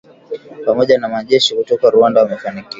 [0.65, 2.69] pamoja na majeshi kutoka Rwanda wamefanikiwa